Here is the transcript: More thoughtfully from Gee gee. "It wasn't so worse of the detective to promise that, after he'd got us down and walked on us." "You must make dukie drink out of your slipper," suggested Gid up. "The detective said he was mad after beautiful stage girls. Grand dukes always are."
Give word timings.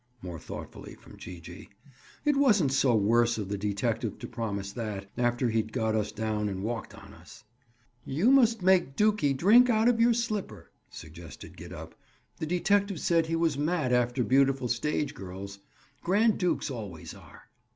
More 0.23 0.39
thoughtfully 0.39 0.95
from 0.95 1.15
Gee 1.15 1.39
gee. 1.39 1.69
"It 2.25 2.35
wasn't 2.35 2.71
so 2.71 2.95
worse 2.95 3.37
of 3.37 3.49
the 3.49 3.55
detective 3.59 4.17
to 4.17 4.27
promise 4.27 4.71
that, 4.71 5.07
after 5.15 5.51
he'd 5.51 5.71
got 5.71 5.93
us 5.95 6.11
down 6.11 6.49
and 6.49 6.63
walked 6.63 6.95
on 6.95 7.13
us." 7.13 7.43
"You 8.03 8.31
must 8.31 8.63
make 8.63 8.95
dukie 8.95 9.37
drink 9.37 9.69
out 9.69 9.87
of 9.87 9.99
your 10.01 10.15
slipper," 10.15 10.71
suggested 10.89 11.55
Gid 11.55 11.71
up. 11.71 11.93
"The 12.39 12.47
detective 12.47 12.99
said 12.99 13.27
he 13.27 13.35
was 13.35 13.59
mad 13.59 13.93
after 13.93 14.23
beautiful 14.23 14.67
stage 14.67 15.13
girls. 15.13 15.59
Grand 16.01 16.39
dukes 16.39 16.71
always 16.71 17.13
are." 17.13 17.43